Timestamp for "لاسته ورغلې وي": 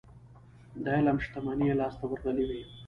1.81-2.61